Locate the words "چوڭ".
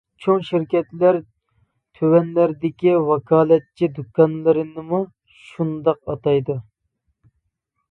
0.25-0.43